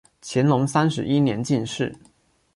[0.19, 1.95] 乾隆三十一年进士。